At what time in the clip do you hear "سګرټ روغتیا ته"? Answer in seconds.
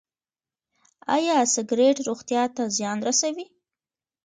1.53-2.63